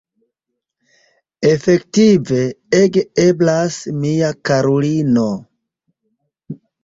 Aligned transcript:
Efektive, 1.49 2.39
ege 2.79 3.03
eblas, 3.27 3.77
mia 4.05 4.31
karulino. 4.51 5.27